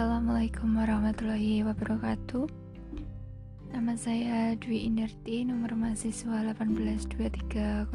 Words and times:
Assalamualaikum 0.00 0.80
warahmatullahi 0.80 1.60
wabarakatuh. 1.60 2.48
Nama 3.68 3.92
saya 4.00 4.56
Dwi 4.56 4.88
Inderti, 4.88 5.44
nomor 5.44 5.76
mahasiswa 5.76 6.40
18230004 6.56 7.92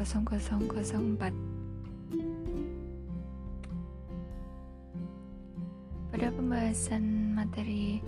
Pada 6.14 6.30
pembahasan 6.30 7.34
materi 7.34 7.98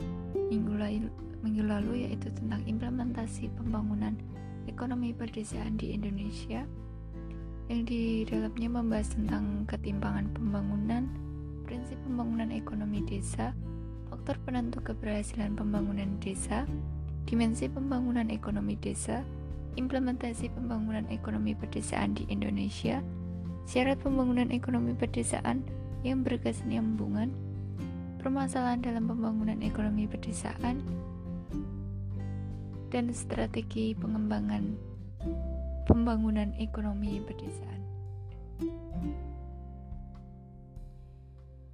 minggu 0.47 0.79
lalu, 0.79 1.11
minggu 1.43 1.67
lalu 1.67 2.07
yaitu 2.07 2.31
tentang 2.39 2.63
implementasi 2.71 3.51
pembangunan 3.59 4.15
ekonomi 4.71 5.11
perdesaan 5.11 5.75
di 5.75 5.99
Indonesia 5.99 6.63
yang 7.67 7.83
di 7.83 8.23
dalamnya 8.31 8.79
membahas 8.79 9.11
tentang 9.11 9.67
ketimpangan 9.67 10.31
pembangunan, 10.39 11.11
prinsip 11.67 11.99
pembangunan 12.07 12.55
ekonomi 12.55 13.03
desa, 13.03 13.51
faktor 14.09 14.41
penentu 14.43 14.81
keberhasilan 14.81 15.55
pembangunan 15.55 16.17
desa, 16.19 16.65
dimensi 17.29 17.69
pembangunan 17.69 18.33
ekonomi 18.33 18.75
desa, 18.81 19.21
implementasi 19.77 20.49
pembangunan 20.57 21.05
ekonomi 21.13 21.53
pedesaan 21.53 22.17
di 22.17 22.25
Indonesia, 22.33 23.05
syarat 23.69 24.01
pembangunan 24.01 24.49
ekonomi 24.49 24.97
pedesaan 24.97 25.61
yang 26.01 26.25
berkesinambungan, 26.25 27.31
permasalahan 28.19 28.81
dalam 28.81 29.05
pembangunan 29.07 29.61
ekonomi 29.61 30.09
pedesaan, 30.09 30.81
dan 32.89 33.13
strategi 33.13 33.93
pengembangan 33.93 34.73
pembangunan 35.85 36.57
ekonomi 36.57 37.21
pedesaan. 37.21 37.81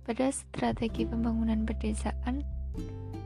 Pada 0.05 0.28
strategi 0.28 1.08
pembangunan 1.08 1.64
pedesaan, 1.64 2.44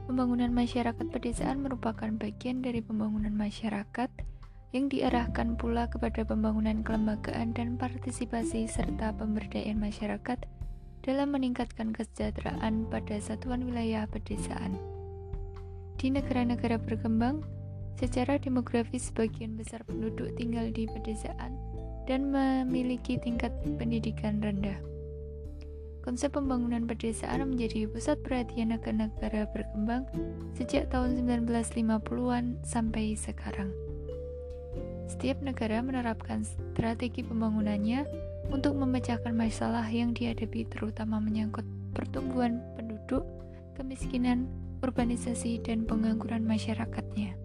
pembangunan 0.06 0.54
masyarakat 0.54 1.10
pedesaan 1.10 1.66
merupakan 1.66 2.06
bagian 2.14 2.62
dari 2.62 2.78
pembangunan 2.78 3.34
masyarakat 3.34 4.06
yang 4.70 4.86
diarahkan 4.86 5.58
pula 5.58 5.90
kepada 5.90 6.22
pembangunan 6.22 6.86
kelembagaan 6.86 7.50
dan 7.50 7.74
partisipasi 7.74 8.70
serta 8.70 9.10
pemberdayaan 9.10 9.74
masyarakat 9.74 10.38
dalam 11.02 11.34
meningkatkan 11.34 11.90
kesejahteraan 11.90 12.86
pada 12.86 13.18
satuan 13.18 13.66
wilayah 13.66 14.06
pedesaan. 14.06 14.78
Di 15.98 16.14
negara-negara 16.14 16.78
berkembang, 16.78 17.42
secara 17.98 18.38
demografis 18.38 19.10
sebagian 19.10 19.58
besar 19.58 19.82
penduduk 19.82 20.30
tinggal 20.38 20.70
di 20.70 20.86
pedesaan 20.86 21.58
dan 22.06 22.30
memiliki 22.30 23.18
tingkat 23.18 23.50
pendidikan 23.82 24.38
rendah. 24.38 24.87
Konsep 26.08 26.40
pembangunan 26.40 26.88
pedesaan 26.88 27.44
menjadi 27.52 27.84
pusat 27.84 28.16
perhatian 28.24 28.72
negara-negara 28.72 29.44
berkembang 29.52 30.08
sejak 30.56 30.88
tahun 30.88 31.20
1950-an 31.20 32.64
sampai 32.64 33.12
sekarang. 33.12 33.68
Setiap 35.04 35.44
negara 35.44 35.84
menerapkan 35.84 36.48
strategi 36.48 37.20
pembangunannya 37.20 38.08
untuk 38.48 38.80
memecahkan 38.80 39.36
masalah 39.36 39.84
yang 39.92 40.16
dihadapi 40.16 40.64
terutama 40.72 41.20
menyangkut 41.20 41.68
pertumbuhan 41.92 42.64
penduduk, 42.72 43.28
kemiskinan, 43.76 44.48
urbanisasi, 44.80 45.60
dan 45.60 45.84
pengangguran 45.84 46.40
masyarakatnya. 46.48 47.36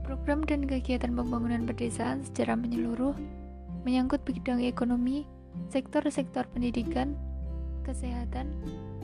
Program 0.00 0.48
dan 0.48 0.64
kegiatan 0.64 1.12
pembangunan 1.12 1.68
pedesaan 1.68 2.24
secara 2.24 2.56
menyeluruh 2.56 3.12
menyangkut 3.84 4.24
bidang 4.24 4.64
ekonomi, 4.64 5.28
sektor-sektor 5.70 6.46
pendidikan, 6.54 7.18
kesehatan, 7.84 8.50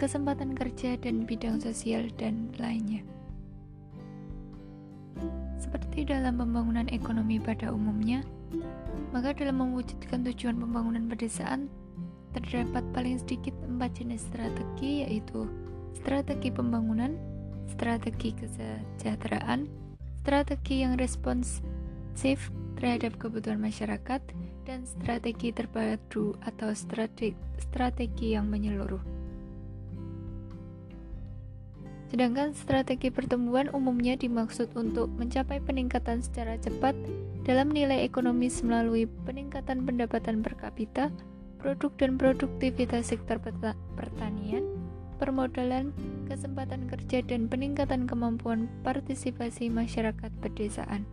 kesempatan 0.01 0.57
kerja, 0.57 0.97
dan 0.97 1.29
bidang 1.29 1.61
sosial, 1.61 2.09
dan 2.17 2.49
lainnya. 2.57 3.05
Seperti 5.61 6.09
dalam 6.09 6.41
pembangunan 6.41 6.89
ekonomi 6.89 7.37
pada 7.37 7.69
umumnya, 7.71 8.25
maka 9.13 9.37
dalam 9.37 9.61
mewujudkan 9.61 10.25
tujuan 10.25 10.57
pembangunan 10.57 11.07
pedesaan, 11.11 11.69
terdapat 12.33 12.87
paling 12.95 13.19
sedikit 13.19 13.53
empat 13.67 14.01
jenis 14.01 14.25
strategi, 14.25 15.05
yaitu 15.05 15.51
strategi 15.93 16.49
pembangunan, 16.49 17.19
strategi 17.67 18.33
kesejahteraan, 18.35 19.67
strategi 20.23 20.87
yang 20.87 20.95
responsif 22.21 22.53
terhadap 22.77 23.17
kebutuhan 23.17 23.57
masyarakat, 23.57 24.21
dan 24.69 24.85
strategi 24.85 25.57
terpadu 25.57 26.37
atau 26.45 26.69
strategi, 26.77 27.33
strategi 27.57 28.37
yang 28.37 28.45
menyeluruh. 28.45 29.01
Sedangkan 32.13 32.53
strategi 32.53 33.09
pertumbuhan 33.09 33.73
umumnya 33.73 34.21
dimaksud 34.21 34.69
untuk 34.77 35.09
mencapai 35.17 35.65
peningkatan 35.65 36.21
secara 36.21 36.61
cepat 36.61 36.93
dalam 37.49 37.73
nilai 37.73 38.05
ekonomis 38.05 38.61
melalui 38.61 39.09
peningkatan 39.25 39.89
pendapatan 39.89 40.45
per 40.45 40.61
kapita, 40.61 41.09
produk 41.57 41.89
dan 41.97 42.21
produktivitas 42.21 43.17
sektor 43.17 43.41
pertanian, 43.97 44.69
permodalan, 45.17 45.97
kesempatan 46.29 46.85
kerja, 46.85 47.25
dan 47.25 47.49
peningkatan 47.49 48.05
kemampuan 48.05 48.69
partisipasi 48.85 49.73
masyarakat 49.73 50.29
pedesaan. 50.45 51.09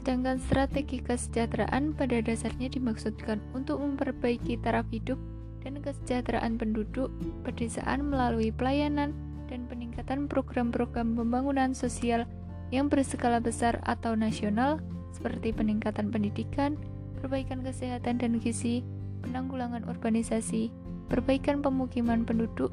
Sedangkan 0.00 0.42
strategi 0.42 0.98
kesejahteraan 0.98 1.94
pada 1.94 2.18
dasarnya 2.18 2.68
dimaksudkan 2.72 3.38
untuk 3.54 3.78
memperbaiki 3.78 4.58
taraf 4.60 4.86
hidup 4.90 5.18
dan 5.62 5.78
kesejahteraan 5.82 6.58
penduduk 6.58 7.12
pedesaan 7.46 8.08
melalui 8.10 8.50
pelayanan 8.54 9.14
dan 9.48 9.64
peningkatan 9.66 10.26
program-program 10.26 11.16
pembangunan 11.16 11.72
sosial 11.72 12.28
yang 12.68 12.92
berskala 12.92 13.40
besar 13.40 13.80
atau 13.88 14.12
nasional 14.12 14.78
seperti 15.16 15.56
peningkatan 15.56 16.12
pendidikan, 16.12 16.76
perbaikan 17.18 17.64
kesehatan 17.64 18.20
dan 18.20 18.38
gizi, 18.38 18.84
penanggulangan 19.24 19.88
urbanisasi, 19.88 20.70
perbaikan 21.08 21.64
pemukiman 21.64 22.22
penduduk, 22.28 22.70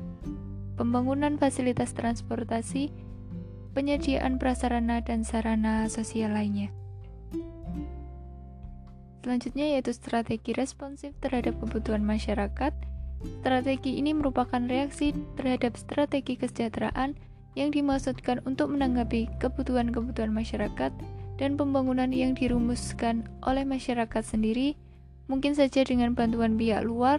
pembangunan 0.76 1.40
fasilitas 1.40 1.96
transportasi, 1.96 2.92
penyediaan 3.74 4.38
prasarana 4.38 5.00
dan 5.02 5.24
sarana 5.24 5.88
sosial 5.88 6.36
lainnya. 6.36 6.72
Selanjutnya 9.26 9.74
yaitu 9.74 9.90
strategi 9.90 10.54
responsif 10.54 11.18
terhadap 11.18 11.58
kebutuhan 11.58 12.06
masyarakat. 12.06 12.70
Strategi 13.42 13.98
ini 13.98 14.14
merupakan 14.14 14.62
reaksi 14.70 15.18
terhadap 15.34 15.74
strategi 15.82 16.38
kesejahteraan 16.38 17.18
yang 17.58 17.74
dimaksudkan 17.74 18.46
untuk 18.46 18.70
menanggapi 18.70 19.26
kebutuhan-kebutuhan 19.42 20.30
masyarakat 20.30 20.94
dan 21.42 21.58
pembangunan 21.58 22.14
yang 22.14 22.38
dirumuskan 22.38 23.26
oleh 23.42 23.66
masyarakat 23.66 24.22
sendiri, 24.22 24.78
mungkin 25.26 25.58
saja 25.58 25.82
dengan 25.82 26.14
bantuan 26.14 26.54
pihak 26.54 26.86
luar 26.86 27.18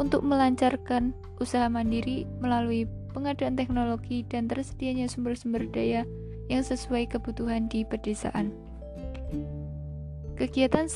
untuk 0.00 0.24
melancarkan 0.24 1.12
usaha 1.36 1.68
mandiri 1.68 2.24
melalui 2.40 2.88
pengadaan 3.12 3.60
teknologi 3.60 4.24
dan 4.24 4.48
tersedianya 4.48 5.04
sumber-sumber 5.04 5.68
daya 5.68 6.08
yang 6.48 6.64
sesuai 6.64 7.12
kebutuhan 7.12 7.68
di 7.68 7.84
pedesaan. 7.84 8.56
Kegiatan 10.40 10.88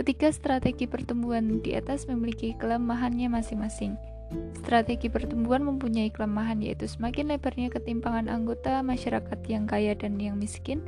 Ketiga 0.00 0.32
strategi 0.32 0.88
pertumbuhan 0.88 1.60
di 1.60 1.76
atas 1.76 2.08
memiliki 2.08 2.56
kelemahannya 2.56 3.28
masing-masing. 3.28 4.00
Strategi 4.56 5.12
pertumbuhan 5.12 5.60
mempunyai 5.60 6.08
kelemahan 6.08 6.56
yaitu 6.64 6.88
semakin 6.88 7.28
lebarnya 7.28 7.68
ketimpangan 7.68 8.32
anggota 8.32 8.80
masyarakat 8.80 9.36
yang 9.44 9.68
kaya 9.68 9.92
dan 9.92 10.16
yang 10.16 10.40
miskin. 10.40 10.80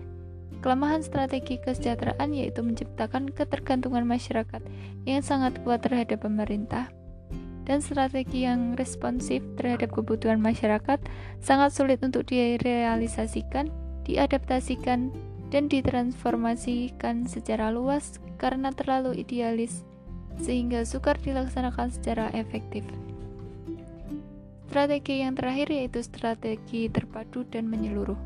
Kelemahan 0.65 1.05
strategi 1.05 1.61
kesejahteraan 1.61 2.33
yaitu 2.33 2.65
menciptakan 2.65 3.29
ketergantungan 3.29 4.09
masyarakat 4.09 4.65
yang 5.05 5.21
sangat 5.21 5.61
kuat 5.61 5.85
terhadap 5.85 6.25
pemerintah. 6.25 6.89
Dan 7.69 7.85
strategi 7.85 8.49
yang 8.49 8.81
responsif 8.81 9.45
terhadap 9.61 9.93
kebutuhan 9.93 10.41
masyarakat 10.41 11.05
sangat 11.45 11.69
sulit 11.77 12.01
untuk 12.01 12.33
direalisasikan, 12.33 13.69
diadaptasikan, 14.09 15.13
dan 15.53 15.69
ditransformasikan 15.69 17.29
secara 17.29 17.69
luas 17.69 18.17
karena 18.41 18.73
terlalu 18.73 19.21
idealis 19.21 19.85
sehingga 20.41 20.89
sukar 20.89 21.21
dilaksanakan 21.21 21.93
secara 21.93 22.33
efektif. 22.33 22.89
Strategi 24.73 25.21
yang 25.21 25.37
terakhir 25.37 25.69
yaitu 25.69 26.01
strategi 26.01 26.89
terpadu 26.89 27.45
dan 27.53 27.69
menyeluruh. 27.69 28.17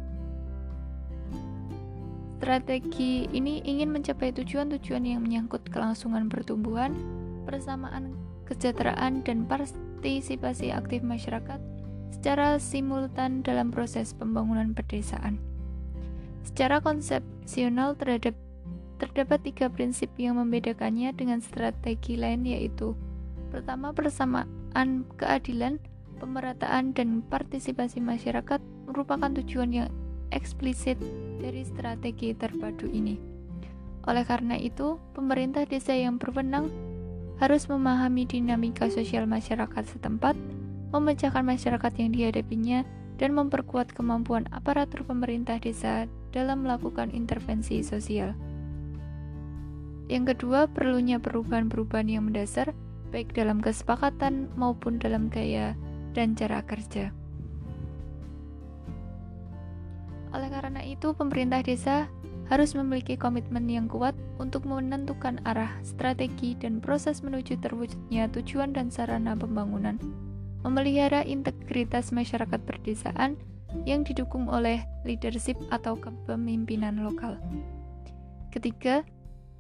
Strategi 2.39 3.27
ini 3.35 3.59
ingin 3.67 3.91
mencapai 3.91 4.31
tujuan-tujuan 4.31 5.03
yang 5.03 5.27
menyangkut 5.27 5.67
kelangsungan 5.67 6.31
pertumbuhan, 6.31 6.95
persamaan 7.43 8.15
kesejahteraan, 8.47 9.27
dan 9.27 9.43
partisipasi 9.51 10.71
aktif 10.71 11.03
masyarakat 11.03 11.59
secara 12.15 12.63
simultan 12.63 13.43
dalam 13.43 13.75
proses 13.75 14.15
pembangunan 14.15 14.71
pedesaan. 14.71 15.56
Secara 16.47 16.79
konsepsional 16.79 17.99
terhadap 17.99 18.39
terdapat 18.97 19.45
tiga 19.45 19.67
prinsip 19.69 20.09
yang 20.17 20.41
membedakannya 20.41 21.13
dengan 21.13 21.43
strategi 21.43 22.17
lain 22.17 22.47
yaitu 22.49 22.97
pertama 23.53 23.93
persamaan 23.93 25.05
keadilan, 25.21 25.83
pemerataan, 26.17 26.97
dan 26.97 27.21
partisipasi 27.29 28.01
masyarakat 28.01 28.63
merupakan 28.89 29.29
tujuan 29.43 29.71
yang 29.75 29.91
eksplisit 30.33 30.97
dari 31.43 31.67
strategi 31.67 32.33
terpadu 32.33 32.89
ini. 32.89 33.21
Oleh 34.07 34.23
karena 34.23 34.55
itu, 34.57 35.03
pemerintah 35.13 35.67
desa 35.67 35.93
yang 35.93 36.17
berwenang 36.17 36.71
harus 37.37 37.69
memahami 37.69 38.25
dinamika 38.25 38.89
sosial 38.89 39.29
masyarakat 39.29 39.85
setempat, 39.85 40.39
memecahkan 40.95 41.45
masyarakat 41.45 41.93
yang 42.01 42.11
dihadapinya, 42.15 42.81
dan 43.17 43.33
memperkuat 43.33 43.93
kemampuan 43.97 44.45
aparatur 44.53 45.05
pemerintah 45.05 45.57
desa 45.61 46.05
dalam 46.37 46.69
melakukan 46.69 47.09
intervensi 47.17 47.81
sosial. 47.81 48.37
Yang 50.13 50.37
kedua, 50.37 50.69
perlunya 50.69 51.17
perubahan-perubahan 51.17 52.13
yang 52.13 52.29
mendasar, 52.29 52.77
baik 53.09 53.33
dalam 53.33 53.65
kesepakatan 53.65 54.53
maupun 54.55 55.01
dalam 55.01 55.33
gaya 55.33 55.73
dan 56.13 56.37
cara 56.37 56.61
kerja. 56.63 57.11
Oleh 60.37 60.53
karena 60.53 60.85
itu, 60.85 61.17
pemerintah 61.17 61.65
desa 61.65 62.13
harus 62.47 62.79
memiliki 62.79 63.19
komitmen 63.19 63.67
yang 63.67 63.91
kuat 63.91 64.15
untuk 64.39 64.69
menentukan 64.69 65.43
arah, 65.43 65.75
strategi, 65.83 66.55
dan 66.55 66.79
proses 66.79 67.25
menuju 67.25 67.59
terwujudnya 67.59 68.31
tujuan 68.31 68.71
dan 68.71 68.93
sarana 68.93 69.35
pembangunan, 69.35 69.99
memelihara 70.63 71.27
integritas 71.27 72.15
masyarakat 72.15 72.63
perdesaan 72.63 73.35
yang 73.85 74.07
didukung 74.07 74.49
oleh 74.49 74.87
leadership 75.05 75.59
atau 75.69 75.99
kepemimpinan 75.99 77.03
lokal. 77.03 77.37
Ketiga, 78.55 79.05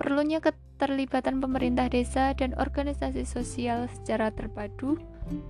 perlunya 0.00 0.40
keterlibatan 0.40 1.42
pemerintah 1.42 1.90
desa 1.92 2.32
dan 2.32 2.56
organisasi 2.56 3.28
sosial 3.28 3.90
secara 3.92 4.32
terpadu 4.32 4.96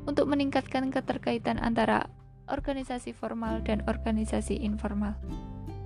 untuk 0.08 0.26
meningkatkan 0.26 0.90
keterkaitan 0.90 1.62
antara 1.62 2.10
organisasi 2.50 3.14
formal 3.14 3.62
dan 3.62 3.82
organisasi 3.86 4.58
informal. 4.58 5.14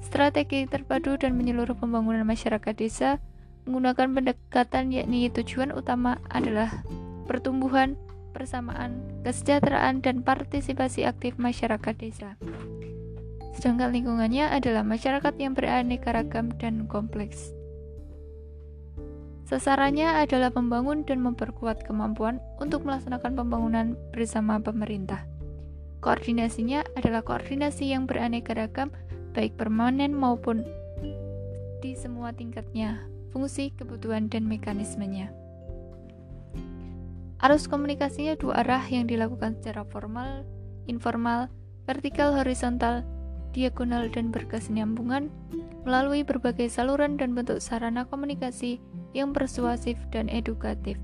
Strategi 0.00 0.64
terpadu 0.64 1.20
dan 1.20 1.36
menyeluruh 1.36 1.76
pembangunan 1.76 2.24
masyarakat 2.24 2.72
desa 2.76 3.20
menggunakan 3.68 4.08
pendekatan 4.16 4.92
yakni 4.92 5.28
tujuan 5.28 5.70
utama 5.76 6.16
adalah 6.32 6.82
pertumbuhan, 7.28 7.94
persamaan, 8.32 8.98
kesejahteraan, 9.22 10.00
dan 10.00 10.24
partisipasi 10.24 11.04
aktif 11.04 11.36
masyarakat 11.36 11.94
desa. 12.00 12.40
Sedangkan 13.54 13.90
lingkungannya 13.90 14.50
adalah 14.50 14.86
masyarakat 14.86 15.34
yang 15.38 15.58
beraneka 15.58 16.14
ragam 16.14 16.54
dan 16.58 16.86
kompleks. 16.86 17.50
Sasarannya 19.50 20.22
adalah 20.22 20.54
membangun 20.54 21.02
dan 21.02 21.26
memperkuat 21.26 21.82
kemampuan 21.82 22.38
untuk 22.62 22.86
melaksanakan 22.86 23.34
pembangunan 23.34 23.98
bersama 24.14 24.62
pemerintah. 24.62 25.26
Koordinasinya 25.98 26.86
adalah 26.94 27.26
koordinasi 27.26 27.90
yang 27.90 28.06
beraneka 28.06 28.54
ragam 28.54 28.94
baik 29.34 29.58
permanen 29.58 30.14
maupun 30.14 30.62
di 31.82 31.98
semua 31.98 32.30
tingkatnya, 32.30 33.02
fungsi, 33.34 33.74
kebutuhan, 33.74 34.30
dan 34.30 34.46
mekanismenya. 34.46 35.34
Arus 37.40 37.66
komunikasinya 37.66 38.36
dua 38.36 38.62
arah 38.62 38.84
yang 38.86 39.08
dilakukan 39.08 39.56
secara 39.58 39.82
formal, 39.88 40.44
informal, 40.86 41.48
vertikal, 41.88 42.36
horizontal, 42.36 43.02
diagonal, 43.52 44.08
dan 44.10 44.30
berkesinambungan 44.34 45.28
melalui 45.82 46.22
berbagai 46.22 46.68
saluran 46.68 47.16
dan 47.16 47.32
bentuk 47.32 47.58
sarana 47.58 48.04
komunikasi 48.04 48.78
yang 49.16 49.32
persuasif 49.32 49.96
dan 50.12 50.28
edukatif. 50.28 51.00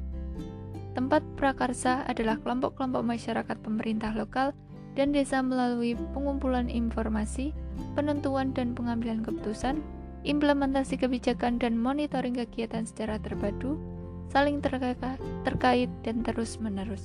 Tempat 0.96 1.20
prakarsa 1.36 2.08
adalah 2.08 2.40
kelompok-kelompok 2.40 3.04
masyarakat 3.04 3.56
pemerintah 3.60 4.16
lokal 4.16 4.56
dan 4.96 5.12
desa 5.12 5.44
melalui 5.44 5.92
pengumpulan 6.16 6.72
informasi, 6.72 7.52
penentuan 7.92 8.56
dan 8.56 8.72
pengambilan 8.72 9.20
keputusan, 9.20 9.84
implementasi 10.24 10.96
kebijakan 10.96 11.60
dan 11.60 11.76
monitoring 11.76 12.32
kegiatan 12.32 12.88
secara 12.88 13.20
terpadu, 13.20 13.76
saling 14.32 14.64
terkait 15.44 15.90
dan 16.00 16.24
terus-menerus. 16.24 17.04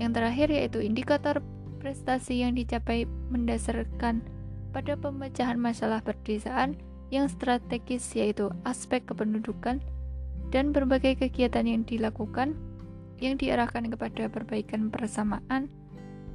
Yang 0.00 0.12
terakhir 0.16 0.48
yaitu 0.48 0.78
indikator 0.80 1.44
prestasi 1.78 2.42
yang 2.42 2.58
dicapai 2.58 3.06
mendasarkan 3.30 4.20
pada 4.74 4.98
pemecahan 4.98 5.56
masalah 5.56 6.04
perdesaan 6.04 6.76
yang 7.08 7.30
strategis 7.30 8.04
yaitu 8.12 8.52
aspek 8.68 9.06
kependudukan 9.08 9.80
dan 10.52 10.64
berbagai 10.76 11.16
kegiatan 11.16 11.64
yang 11.64 11.82
dilakukan 11.88 12.58
yang 13.18 13.34
diarahkan 13.34 13.90
kepada 13.90 14.30
perbaikan 14.30 14.90
persamaan, 14.94 15.66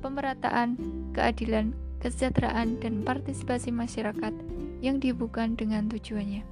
pemerataan, 0.03 0.75
keadilan, 1.15 1.71
kesejahteraan, 2.03 2.83
dan 2.83 3.07
partisipasi 3.07 3.71
masyarakat 3.71 4.35
yang 4.83 4.99
dibuka 4.99 5.47
dengan 5.47 5.87
tujuannya. 5.87 6.43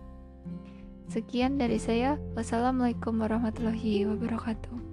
Sekian 1.12 1.60
dari 1.60 1.76
saya. 1.76 2.16
Wassalamualaikum 2.40 3.20
warahmatullahi 3.20 4.08
wabarakatuh. 4.08 4.91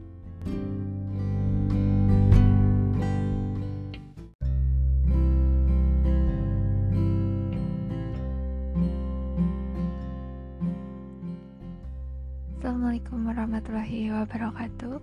Assalamualaikum 12.99 13.31
warahmatullahi 13.31 14.11
wabarakatuh. 14.11 14.95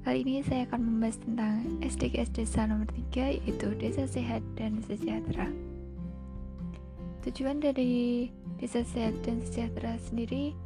Kali 0.00 0.18
ini 0.24 0.40
saya 0.40 0.64
akan 0.64 0.80
membahas 0.80 1.20
tentang 1.20 1.60
SDGs 1.84 2.32
Desa 2.32 2.64
nomor 2.64 2.88
3 3.12 3.44
yaitu 3.44 3.68
Desa 3.76 4.08
Sehat 4.08 4.40
dan 4.56 4.80
Sejahtera. 4.80 5.52
Tujuan 7.28 7.60
dari 7.60 8.32
Desa 8.56 8.80
Sehat 8.80 9.12
dan 9.28 9.44
Sejahtera 9.44 10.00
sendiri 10.08 10.56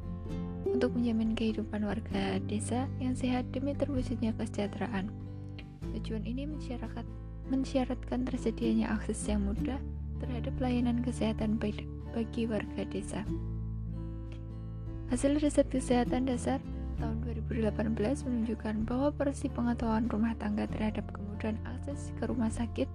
untuk 0.62 0.94
menjamin 0.94 1.34
kehidupan 1.34 1.82
warga 1.82 2.38
desa 2.46 2.86
yang 3.02 3.18
sehat 3.18 3.50
demi 3.50 3.74
terwujudnya 3.74 4.38
kesejahteraan. 4.38 5.10
Tujuan 5.98 6.22
ini 6.22 6.46
mensyaratkan, 6.46 7.10
mensyaratkan 7.50 8.22
tersedianya 8.22 8.94
akses 8.94 9.18
yang 9.26 9.42
mudah 9.50 9.82
terhadap 10.22 10.54
pelayanan 10.62 11.02
kesehatan 11.02 11.58
bagi 11.58 12.46
warga 12.46 12.86
desa. 12.86 13.26
Hasil 15.10 15.42
riset 15.42 15.66
kesehatan 15.66 16.30
dasar 16.30 16.62
tahun 17.02 17.18
2018 17.50 17.98
menunjukkan 18.30 18.86
bahwa 18.86 19.10
porsi 19.10 19.50
pengetahuan 19.50 20.06
rumah 20.06 20.38
tangga 20.38 20.70
terhadap 20.70 21.02
kemudahan 21.10 21.58
akses 21.66 22.14
ke 22.22 22.30
rumah 22.30 22.46
sakit 22.46 22.86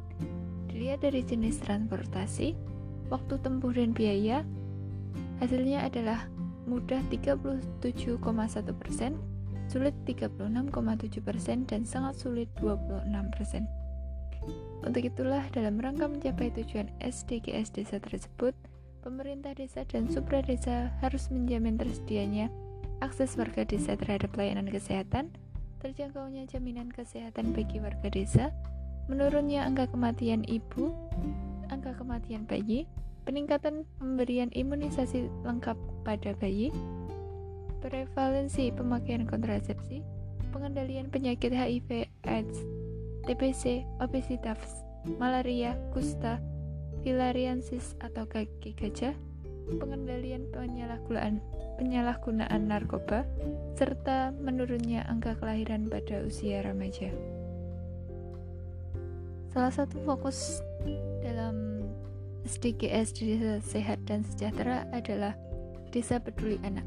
dilihat 0.71 1.03
dari 1.03 1.27
jenis 1.27 1.59
transportasi, 1.59 2.55
waktu 3.11 3.35
tempuh 3.43 3.75
dan 3.75 3.91
biaya. 3.91 4.47
Hasilnya 5.43 5.83
adalah 5.83 6.31
mudah 6.63 7.03
37,1%, 7.11 8.23
sulit 9.67 9.95
36,7%, 10.07 11.67
dan 11.67 11.81
sangat 11.83 12.15
sulit 12.15 12.47
26%. 12.63 13.67
Untuk 14.87 15.03
itulah 15.03 15.43
dalam 15.51 15.83
rangka 15.83 16.07
mencapai 16.07 16.47
tujuan 16.63 16.87
SDGs 17.03 17.75
desa 17.75 17.99
tersebut, 17.99 18.55
pemerintah 19.05 19.53
desa 19.53 19.85
dan 19.85 20.09
supra 20.09 20.41
desa 20.41 20.89
harus 20.97 21.29
menjamin 21.29 21.77
tersedianya 21.77 22.49
akses 23.05 23.37
warga 23.37 23.61
desa 23.61 23.93
terhadap 23.93 24.33
pelayanan 24.33 24.65
kesehatan, 24.65 25.29
terjangkaunya 25.77 26.49
jaminan 26.49 26.89
kesehatan 26.89 27.53
bagi 27.53 27.77
warga 27.77 28.09
desa, 28.09 28.49
menurunnya 29.05 29.61
angka 29.61 29.93
kematian 29.93 30.41
ibu, 30.49 30.89
angka 31.69 31.93
kematian 32.01 32.49
bayi, 32.49 32.89
peningkatan 33.29 33.85
pemberian 34.01 34.49
imunisasi 34.57 35.29
lengkap 35.45 35.77
pada 36.01 36.33
bayi, 36.41 36.73
prevalensi 37.85 38.73
pemakaian 38.73 39.29
kontrasepsi, 39.29 40.01
pengendalian 40.49 41.13
penyakit 41.13 41.53
HIV, 41.53 42.09
AIDS, 42.25 42.57
TBC, 43.29 43.85
obesitas, 44.01 44.81
malaria, 45.21 45.77
kusta, 45.93 46.41
filariasis 47.05 47.93
atau 48.01 48.25
kaki 48.25 48.73
gajah, 48.73 49.13
pengendalian 49.77 50.49
penyalahgunaan 50.49 51.37
penyalahgunaan 51.77 52.65
narkoba, 52.65 53.29
serta 53.77 54.33
menurunnya 54.33 55.05
angka 55.05 55.37
kelahiran 55.37 55.85
pada 55.85 56.25
usia 56.25 56.65
remaja. 56.65 57.13
Salah 59.53 59.69
satu 59.69 60.01
fokus 60.01 60.65
dalam 61.21 61.85
SDGs 62.49 63.13
Desa 63.21 63.53
Sehat 63.61 64.01
dan 64.09 64.25
Sejahtera 64.25 64.89
adalah 64.89 65.37
Desa 65.93 66.17
Peduli 66.17 66.57
Anak. 66.65 66.83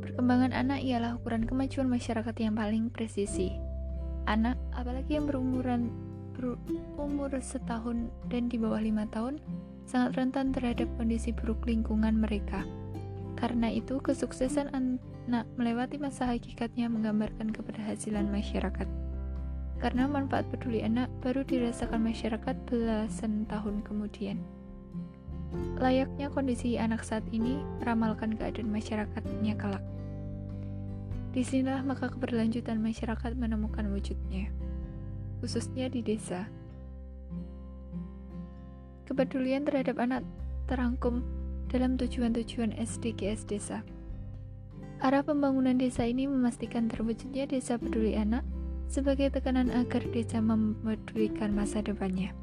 Perkembangan 0.00 0.54
anak 0.54 0.80
ialah 0.86 1.18
ukuran 1.18 1.42
kemajuan 1.42 1.90
masyarakat 1.90 2.34
yang 2.38 2.54
paling 2.54 2.88
presisi. 2.94 3.50
Anak, 4.28 4.60
apalagi 4.76 5.16
yang 5.16 5.26
berumuran 5.26 6.07
berumur 6.38 7.34
setahun 7.42 8.06
dan 8.30 8.46
di 8.46 8.54
bawah 8.54 8.78
lima 8.78 9.10
tahun, 9.10 9.42
sangat 9.82 10.14
rentan 10.14 10.54
terhadap 10.54 10.86
kondisi 10.94 11.34
buruk 11.34 11.66
lingkungan 11.66 12.14
mereka. 12.14 12.62
Karena 13.34 13.66
itu, 13.70 13.98
kesuksesan 13.98 14.70
anak 14.70 15.46
melewati 15.58 15.98
masa 15.98 16.30
hakikatnya 16.30 16.86
menggambarkan 16.86 17.50
keberhasilan 17.50 18.30
masyarakat. 18.30 18.86
Karena 19.78 20.10
manfaat 20.10 20.46
peduli 20.50 20.82
anak 20.82 21.06
baru 21.22 21.46
dirasakan 21.46 22.02
masyarakat 22.02 22.54
belasan 22.66 23.46
tahun 23.46 23.82
kemudian. 23.86 24.42
Layaknya 25.78 26.28
kondisi 26.34 26.76
anak 26.76 27.06
saat 27.06 27.22
ini 27.30 27.62
meramalkan 27.78 28.34
keadaan 28.34 28.74
masyarakatnya 28.74 29.54
kelak. 29.54 29.84
Di 31.30 31.46
sinilah 31.46 31.86
maka 31.86 32.10
keberlanjutan 32.10 32.82
masyarakat 32.82 33.38
menemukan 33.38 33.86
wujudnya, 33.94 34.50
khususnya 35.40 35.90
di 35.90 36.02
desa. 36.02 36.46
Kepedulian 39.08 39.64
terhadap 39.64 39.96
anak 39.98 40.22
terangkum 40.68 41.24
dalam 41.72 41.96
tujuan-tujuan 41.96 42.76
SDGs 42.76 43.48
desa. 43.48 43.80
Arah 44.98 45.22
pembangunan 45.22 45.78
desa 45.78 46.04
ini 46.04 46.26
memastikan 46.26 46.90
terwujudnya 46.90 47.46
desa 47.46 47.78
peduli 47.78 48.18
anak 48.18 48.42
sebagai 48.90 49.30
tekanan 49.30 49.70
agar 49.70 50.02
desa 50.10 50.42
memedulikan 50.42 51.54
masa 51.54 51.84
depannya. 51.84 52.34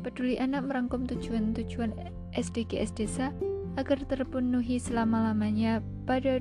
Peduli 0.00 0.40
anak 0.40 0.66
merangkum 0.66 1.04
tujuan-tujuan 1.04 1.92
SDGs 2.32 2.90
desa 2.96 3.30
agar 3.76 4.00
terpenuhi 4.08 4.80
selama-lamanya 4.80 5.84
pada 6.08 6.40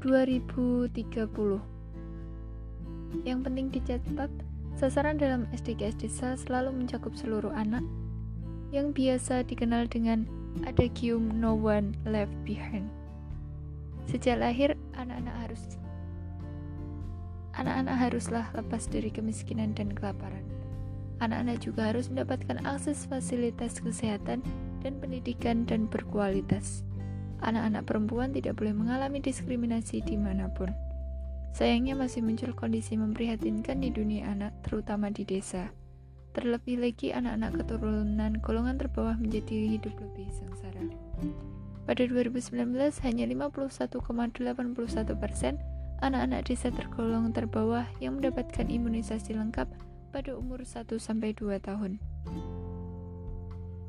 2030. 0.00 1.73
Yang 3.22 3.38
penting 3.46 3.66
dicatat, 3.70 4.30
Sasaran 4.74 5.22
dalam 5.22 5.46
SDGs 5.54 5.94
desa 6.02 6.34
selalu 6.34 6.74
mencakup 6.74 7.14
seluruh 7.14 7.54
anak 7.54 7.86
yang 8.74 8.90
biasa 8.90 9.46
dikenal 9.46 9.86
dengan 9.86 10.26
adagium 10.66 11.30
no 11.30 11.54
one 11.54 11.94
left 12.02 12.34
behind. 12.42 12.90
Sejak 14.10 14.42
lahir, 14.42 14.74
anak-anak 14.98 15.46
harus 15.46 15.62
anak-anak 17.54 17.96
haruslah 17.96 18.46
lepas 18.58 18.90
dari 18.90 19.14
kemiskinan 19.14 19.78
dan 19.78 19.94
kelaparan. 19.94 20.42
Anak-anak 21.22 21.62
juga 21.62 21.94
harus 21.94 22.10
mendapatkan 22.10 22.58
akses 22.66 23.06
fasilitas 23.06 23.78
kesehatan 23.78 24.42
dan 24.82 24.92
pendidikan 24.98 25.62
dan 25.62 25.86
berkualitas. 25.86 26.82
Anak-anak 27.46 27.86
perempuan 27.86 28.34
tidak 28.34 28.58
boleh 28.58 28.74
mengalami 28.74 29.22
diskriminasi 29.22 30.02
di 30.02 30.18
mana 30.18 30.50
pun. 30.50 30.83
Sayangnya 31.54 31.94
masih 31.94 32.18
muncul 32.26 32.50
kondisi 32.50 32.98
memprihatinkan 32.98 33.78
di 33.78 33.94
dunia 33.94 34.26
anak, 34.26 34.50
terutama 34.66 35.14
di 35.14 35.22
desa. 35.22 35.70
Terlebih 36.34 36.82
lagi 36.82 37.14
anak-anak 37.14 37.62
keturunan 37.62 38.42
golongan 38.42 38.74
terbawah 38.74 39.14
menjadi 39.14 39.78
hidup 39.78 39.94
lebih 40.02 40.26
sengsara. 40.34 40.82
Pada 41.86 42.02
2019, 42.10 42.74
hanya 43.06 43.24
51,81 43.30 45.14
persen 45.14 45.62
anak-anak 46.02 46.42
desa 46.42 46.74
tergolong 46.74 47.30
terbawah 47.30 47.86
yang 48.02 48.18
mendapatkan 48.18 48.66
imunisasi 48.66 49.38
lengkap 49.38 49.70
pada 50.10 50.34
umur 50.34 50.66
1-2 50.66 50.98
tahun. 51.62 52.02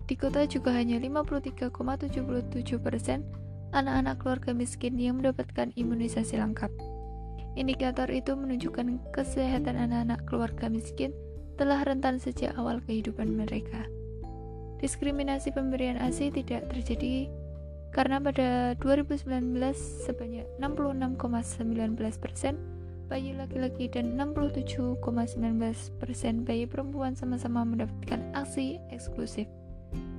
Di 0.05 0.13
kota 0.13 0.45
juga 0.45 0.69
hanya 0.77 1.01
53,77 1.01 2.77
persen 2.77 3.25
anak-anak 3.73 4.21
keluarga 4.21 4.53
miskin 4.53 5.01
yang 5.01 5.17
mendapatkan 5.17 5.73
imunisasi 5.73 6.37
lengkap. 6.37 6.94
Indikator 7.55 8.11
itu 8.11 8.35
menunjukkan 8.35 9.15
kesehatan 9.15 9.79
anak-anak 9.79 10.27
keluarga 10.27 10.67
miskin 10.67 11.15
telah 11.55 11.79
rentan 11.87 12.19
sejak 12.19 12.51
awal 12.59 12.83
kehidupan 12.83 13.31
mereka. 13.31 13.87
Diskriminasi 14.83 15.55
pemberian 15.55 15.95
ASI 15.95 16.35
tidak 16.35 16.67
terjadi 16.67 17.31
karena 17.95 18.19
pada 18.19 18.75
2019 18.83 19.55
sebanyak 20.03 20.43
66,19% 20.59 22.59
bayi 23.07 23.31
laki-laki 23.39 23.87
dan 23.87 24.19
67,19% 24.19 24.99
bayi 26.43 26.67
perempuan 26.67 27.15
sama-sama 27.15 27.63
mendapatkan 27.63 28.19
ASI 28.35 28.83
eksklusif. 28.91 29.47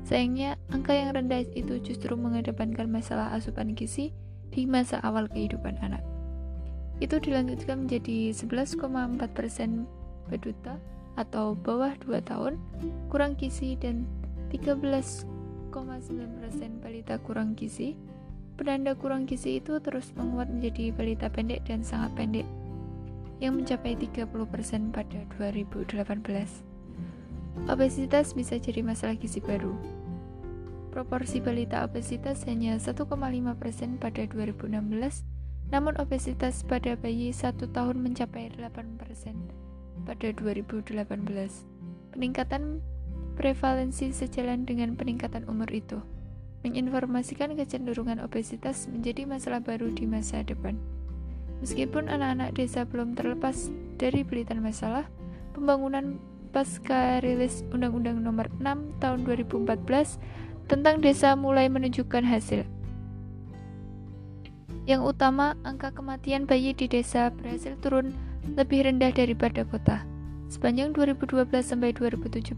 Sayangnya, 0.08 0.56
angka 0.72 0.96
yang 0.96 1.12
rendah 1.12 1.44
itu 1.52 1.84
justru 1.84 2.16
mengedepankan 2.16 2.88
masalah 2.88 3.36
asupan 3.36 3.76
gizi 3.76 4.16
di 4.54 4.64
masa 4.64 5.04
awal 5.04 5.28
kehidupan 5.28 5.76
anak. 5.84 6.15
Itu 6.96 7.20
dilanjutkan 7.20 7.84
menjadi 7.84 8.32
11,4% 8.32 8.80
beduta 10.32 10.80
atau 11.16 11.56
bawah 11.56 11.92
2 12.04 12.20
tahun, 12.24 12.56
kurang 13.12 13.36
gizi 13.36 13.76
dan 13.76 14.08
13,9% 14.52 15.76
balita 16.80 17.20
kurang 17.20 17.52
gizi. 17.56 17.96
Penanda 18.56 18.96
kurang 18.96 19.28
gizi 19.28 19.60
itu 19.60 19.76
terus 19.84 20.16
menguat 20.16 20.48
menjadi 20.48 20.88
balita 20.96 21.28
pendek 21.28 21.68
dan 21.68 21.84
sangat 21.84 22.16
pendek 22.16 22.48
yang 23.36 23.60
mencapai 23.60 23.92
30% 23.92 24.96
pada 24.96 25.20
2018. 25.36 26.08
Obesitas 27.68 28.32
bisa 28.32 28.56
jadi 28.56 28.80
masalah 28.80 29.20
gizi 29.20 29.44
baru. 29.44 29.76
Proporsi 30.88 31.44
balita 31.44 31.84
obesitas 31.84 32.48
hanya 32.48 32.80
1,5% 32.80 33.04
pada 34.00 34.22
2016 34.24 35.35
namun 35.70 35.98
obesitas 35.98 36.62
pada 36.62 36.94
bayi 36.94 37.34
satu 37.34 37.66
tahun 37.70 38.02
mencapai 38.02 38.54
8% 38.54 38.96
pada 40.06 40.28
2018. 40.30 40.94
Peningkatan 42.14 42.80
prevalensi 43.36 44.14
sejalan 44.14 44.64
dengan 44.64 44.96
peningkatan 44.96 45.44
umur 45.50 45.68
itu, 45.68 46.00
menginformasikan 46.64 47.52
kecenderungan 47.54 48.22
obesitas 48.22 48.88
menjadi 48.88 49.28
masalah 49.28 49.60
baru 49.60 49.92
di 49.92 50.08
masa 50.08 50.40
depan. 50.46 50.78
Meskipun 51.60 52.08
anak-anak 52.08 52.56
desa 52.56 52.84
belum 52.84 53.16
terlepas 53.16 53.72
dari 53.96 54.24
belitan 54.24 54.60
masalah, 54.60 55.08
pembangunan 55.56 56.20
pasca 56.52 57.20
rilis 57.20 57.64
Undang-Undang 57.72 58.20
Nomor 58.20 58.48
6 58.60 59.00
Tahun 59.00 59.20
2014 59.24 60.68
tentang 60.68 61.00
desa 61.00 61.36
mulai 61.36 61.68
menunjukkan 61.68 62.24
hasil. 62.24 62.75
Yang 64.86 65.18
utama, 65.18 65.58
angka 65.66 65.90
kematian 65.90 66.46
bayi 66.46 66.70
di 66.70 66.86
desa 66.86 67.34
berhasil 67.34 67.74
turun 67.82 68.14
lebih 68.54 68.86
rendah 68.86 69.10
daripada 69.10 69.66
kota. 69.66 70.06
Sepanjang 70.46 70.94
2012 70.94 71.50
sampai 71.58 71.90
2017, 71.90 72.54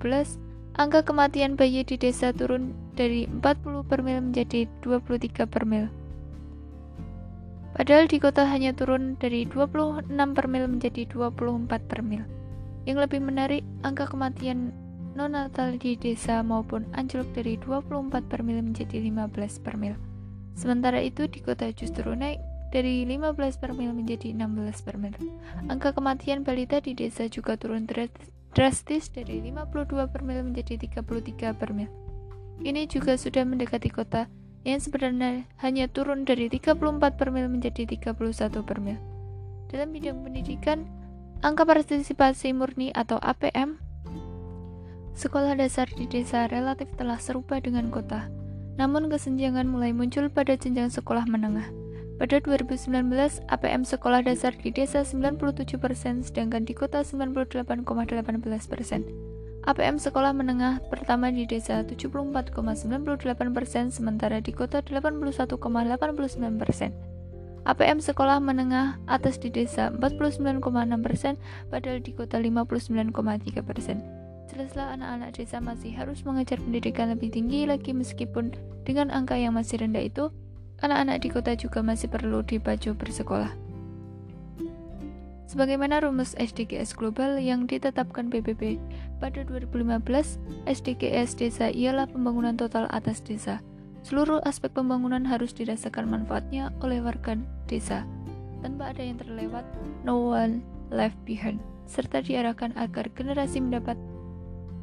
angka 0.76 1.00
kematian 1.08 1.56
bayi 1.56 1.88
di 1.88 1.96
desa 1.96 2.36
turun 2.36 2.76
dari 2.92 3.24
40 3.24 3.80
per 3.88 4.04
mil 4.04 4.20
menjadi 4.20 4.68
23 4.84 5.48
per 5.48 5.64
mil. 5.64 5.88
Padahal 7.72 8.04
di 8.12 8.20
kota 8.20 8.44
hanya 8.44 8.76
turun 8.76 9.16
dari 9.16 9.48
26 9.48 10.12
per 10.12 10.46
mil 10.52 10.68
menjadi 10.68 11.08
24 11.08 11.88
per 11.88 12.04
mil. 12.04 12.28
Yang 12.84 13.08
lebih 13.08 13.20
menarik, 13.24 13.64
angka 13.80 14.04
kematian 14.04 14.76
non-natal 15.16 15.80
di 15.80 15.96
desa 15.96 16.44
maupun 16.44 16.84
anjlok 16.92 17.32
dari 17.32 17.56
24 17.56 18.28
per 18.28 18.44
mil 18.44 18.60
menjadi 18.60 19.00
15 19.00 19.64
per 19.64 19.80
mil. 19.80 19.96
Sementara 20.58 20.98
itu 20.98 21.30
di 21.30 21.38
kota 21.38 21.70
justru 21.70 22.18
naik 22.18 22.42
dari 22.74 23.06
15 23.06 23.62
per 23.62 23.70
mil 23.78 23.94
menjadi 23.94 24.34
16 24.34 24.82
per 24.82 24.98
mil. 24.98 25.14
Angka 25.70 25.94
kematian 25.94 26.42
balita 26.42 26.82
di 26.82 26.98
desa 26.98 27.30
juga 27.30 27.54
turun 27.54 27.86
drastis 27.86 29.06
dari 29.14 29.38
52 29.38 30.10
per 30.10 30.20
mil 30.26 30.42
menjadi 30.42 30.74
33 30.82 31.54
per 31.54 31.70
mil. 31.70 31.86
Ini 32.58 32.90
juga 32.90 33.14
sudah 33.14 33.46
mendekati 33.46 33.86
kota 33.86 34.26
yang 34.66 34.82
sebenarnya 34.82 35.46
hanya 35.62 35.86
turun 35.86 36.26
dari 36.26 36.50
34 36.50 36.74
per 37.14 37.30
mil 37.30 37.46
menjadi 37.46 37.86
31 37.86 38.18
per 38.66 38.82
mil. 38.82 38.98
Dalam 39.70 39.94
bidang 39.94 40.26
pendidikan, 40.26 40.90
angka 41.38 41.62
partisipasi 41.62 42.50
murni 42.50 42.90
atau 42.90 43.22
APM 43.22 43.78
sekolah 45.14 45.54
dasar 45.54 45.86
di 45.94 46.06
desa 46.06 46.50
relatif 46.50 46.90
telah 46.94 47.18
serupa 47.18 47.58
dengan 47.58 47.90
kota 47.90 48.30
namun 48.78 49.10
kesenjangan 49.10 49.66
mulai 49.66 49.90
muncul 49.90 50.30
pada 50.30 50.54
jenjang 50.54 50.88
sekolah 50.88 51.26
menengah. 51.26 51.66
Pada 52.18 52.42
2019, 52.42 53.14
APM 53.46 53.86
sekolah 53.86 54.26
dasar 54.26 54.50
di 54.54 54.70
desa 54.74 55.06
97%, 55.06 56.26
sedangkan 56.26 56.66
di 56.66 56.74
kota 56.74 57.06
98,18%. 57.06 59.06
APM 59.66 59.98
sekolah 60.02 60.34
menengah 60.34 60.82
pertama 60.90 61.30
di 61.30 61.46
desa 61.46 61.86
74,98%, 61.86 63.94
sementara 63.94 64.42
di 64.42 64.50
kota 64.50 64.82
81,89%. 64.82 66.90
APM 67.68 68.00
sekolah 68.00 68.40
menengah 68.40 68.96
atas 69.06 69.36
di 69.38 69.52
desa 69.54 69.94
49,6%, 69.94 71.38
padahal 71.70 72.02
di 72.02 72.12
kota 72.18 72.40
59,3%. 72.40 74.17
Jelaslah 74.48 74.96
anak-anak 74.96 75.36
desa 75.36 75.60
masih 75.60 75.92
harus 75.92 76.24
mengejar 76.24 76.56
pendidikan 76.56 77.12
lebih 77.12 77.28
tinggi 77.28 77.68
lagi 77.68 77.92
meskipun 77.92 78.56
dengan 78.88 79.12
angka 79.12 79.36
yang 79.36 79.52
masih 79.52 79.84
rendah 79.84 80.00
itu, 80.00 80.32
anak-anak 80.80 81.20
di 81.20 81.28
kota 81.28 81.52
juga 81.52 81.84
masih 81.84 82.08
perlu 82.08 82.40
dibacu 82.40 82.96
bersekolah. 82.96 83.52
Sebagaimana 85.48 86.04
rumus 86.04 86.36
SDGs 86.36 86.92
global 86.92 87.40
yang 87.40 87.64
ditetapkan 87.64 88.28
PBB 88.28 88.76
pada 89.16 89.44
2015, 89.44 90.04
SDGs 90.68 91.40
desa 91.40 91.72
ialah 91.72 92.04
pembangunan 92.04 92.56
total 92.56 92.84
atas 92.92 93.24
desa. 93.24 93.64
Seluruh 94.04 94.40
aspek 94.44 94.72
pembangunan 94.72 95.24
harus 95.24 95.52
dirasakan 95.52 96.08
manfaatnya 96.08 96.72
oleh 96.84 97.00
warga 97.00 97.36
desa, 97.64 98.04
tanpa 98.60 98.92
ada 98.92 99.00
yang 99.04 99.20
terlewat, 99.20 99.64
no 100.04 100.20
one 100.32 100.60
left 100.92 101.16
behind, 101.24 101.60
serta 101.88 102.20
diarahkan 102.24 102.72
agar 102.76 103.08
generasi 103.16 103.60
mendapat 103.64 103.96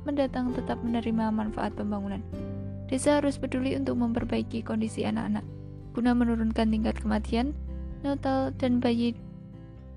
mendatang 0.05 0.53
tetap 0.53 0.79
menerima 0.85 1.33
manfaat 1.33 1.73
pembangunan. 1.73 2.21
Desa 2.85 3.17
harus 3.17 3.41
peduli 3.41 3.73
untuk 3.73 3.97
memperbaiki 3.97 4.61
kondisi 4.61 5.03
anak-anak, 5.03 5.41
guna 5.97 6.13
menurunkan 6.13 6.69
tingkat 6.69 7.01
kematian, 7.01 7.57
natal, 8.05 8.53
dan 8.61 8.77
bayi. 8.77 9.17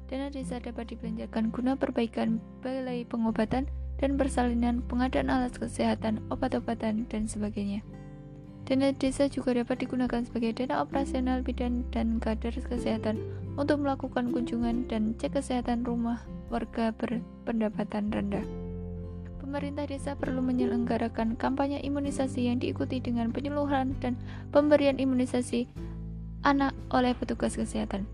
Dana 0.09 0.33
desa 0.33 0.57
dapat 0.57 0.97
dibelanjakan 0.97 1.53
guna 1.53 1.77
perbaikan 1.77 2.41
balai 2.65 3.05
pengobatan 3.05 3.69
dan 4.01 4.17
persalinan, 4.17 4.81
pengadaan 4.89 5.29
alat 5.29 5.53
kesehatan, 5.53 6.25
obat-obatan, 6.33 7.05
dan 7.13 7.29
sebagainya. 7.29 7.85
Dana 8.65 8.97
desa 8.97 9.29
juga 9.29 9.53
dapat 9.53 9.85
digunakan 9.85 10.25
sebagai 10.25 10.57
dana 10.57 10.81
operasional 10.81 11.45
bidan 11.45 11.85
dan 11.93 12.17
kader 12.21 12.57
kesehatan 12.57 13.21
untuk 13.61 13.85
melakukan 13.85 14.33
kunjungan 14.33 14.89
dan 14.89 15.13
cek 15.21 15.37
kesehatan 15.41 15.85
rumah 15.85 16.25
warga 16.49 16.93
berpendapatan 16.97 18.09
rendah. 18.09 18.68
Pemerintah 19.49 19.89
desa 19.89 20.13
perlu 20.13 20.45
menyelenggarakan 20.45 21.41
kampanye 21.41 21.81
imunisasi 21.81 22.53
yang 22.53 22.61
diikuti 22.61 23.01
dengan 23.01 23.33
penyuluhan 23.33 23.97
dan 23.97 24.13
pemberian 24.53 25.01
imunisasi 25.01 25.65
anak 26.45 26.77
oleh 26.93 27.17
petugas 27.17 27.57
kesehatan. 27.57 28.05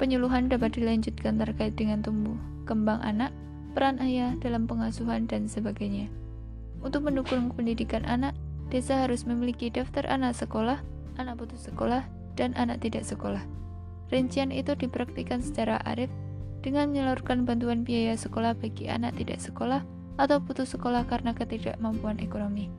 Penyuluhan 0.00 0.48
dapat 0.48 0.72
dilanjutkan 0.80 1.36
terkait 1.36 1.76
dengan 1.76 2.00
tumbuh 2.00 2.40
kembang 2.64 3.04
anak, 3.04 3.36
peran 3.76 4.00
ayah 4.00 4.32
dalam 4.40 4.64
pengasuhan, 4.64 5.28
dan 5.28 5.44
sebagainya. 5.44 6.08
Untuk 6.80 7.04
mendukung 7.04 7.52
pendidikan 7.52 8.08
anak, 8.08 8.32
desa 8.72 9.04
harus 9.04 9.28
memiliki 9.28 9.68
daftar 9.68 10.08
anak 10.08 10.40
sekolah, 10.40 10.80
anak 11.20 11.36
putus 11.36 11.68
sekolah, 11.68 12.08
dan 12.32 12.56
anak 12.56 12.80
tidak 12.80 13.04
sekolah. 13.04 13.44
Rincian 14.08 14.48
itu 14.56 14.72
dipraktikkan 14.72 15.44
secara 15.44 15.84
arif 15.84 16.08
dengan 16.64 16.96
menyalurkan 16.96 17.44
bantuan 17.44 17.84
biaya 17.84 18.16
sekolah 18.16 18.56
bagi 18.56 18.88
anak 18.88 19.20
tidak 19.20 19.36
sekolah 19.44 19.84
atau 20.16 20.40
putus 20.40 20.72
sekolah 20.72 21.04
karena 21.08 21.32
ketidakmampuan 21.36 22.20
ekonomi. 22.20 22.72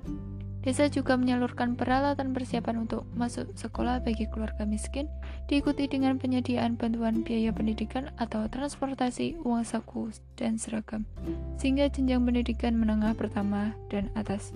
Desa 0.68 0.92
juga 0.92 1.16
menyalurkan 1.16 1.80
peralatan 1.80 2.36
persiapan 2.36 2.84
untuk 2.84 3.08
masuk 3.16 3.56
sekolah 3.56 4.04
bagi 4.04 4.28
keluarga 4.28 4.68
miskin, 4.68 5.08
diikuti 5.48 5.88
dengan 5.88 6.20
penyediaan 6.20 6.76
bantuan 6.76 7.24
biaya 7.24 7.56
pendidikan 7.56 8.12
atau 8.20 8.52
transportasi, 8.52 9.40
uang 9.48 9.64
saku, 9.64 10.12
dan 10.36 10.60
seragam, 10.60 11.08
sehingga 11.56 11.88
jenjang 11.88 12.20
pendidikan 12.28 12.76
menengah 12.76 13.16
pertama 13.16 13.72
dan 13.88 14.12
atas. 14.20 14.52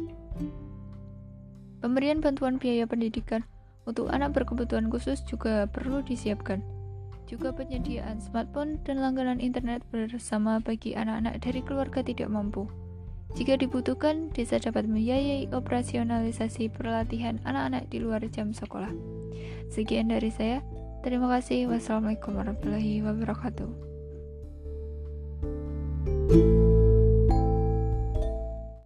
Pemberian 1.80 2.20
bantuan 2.20 2.60
biaya 2.60 2.84
pendidikan 2.84 3.48
untuk 3.88 4.12
anak 4.12 4.36
berkebutuhan 4.36 4.92
khusus 4.92 5.24
juga 5.24 5.64
perlu 5.72 6.04
disiapkan 6.04 6.60
juga 7.28 7.52
penyediaan 7.56 8.22
smartphone 8.22 8.80
dan 8.86 9.02
langganan 9.02 9.42
internet 9.42 9.82
bersama 9.90 10.62
bagi 10.62 10.94
anak-anak 10.94 11.42
dari 11.42 11.62
keluarga 11.66 12.00
tidak 12.02 12.30
mampu. 12.30 12.68
Jika 13.32 13.56
dibutuhkan, 13.56 14.28
desa 14.36 14.60
dapat 14.60 14.92
membiayai 14.92 15.52
operasionalisasi 15.56 16.68
perlatihan 16.76 17.40
anak-anak 17.48 17.88
di 17.88 18.04
luar 18.04 18.22
jam 18.28 18.52
sekolah. 18.52 18.92
Sekian 19.72 20.12
dari 20.12 20.28
saya. 20.32 20.60
Terima 21.02 21.32
kasih. 21.32 21.72
Wassalamualaikum 21.72 22.36
warahmatullahi 22.36 23.00
wabarakatuh. 23.02 23.92
thank 26.32 26.46
you 26.46 26.61